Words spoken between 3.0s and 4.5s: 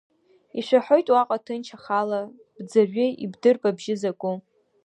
ибдырп абжьы закәу.